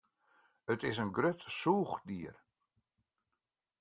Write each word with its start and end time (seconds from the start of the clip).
It 0.73 0.81
is 0.89 0.97
in 1.03 1.11
grut 1.17 1.41
sûchdier. 1.57 2.35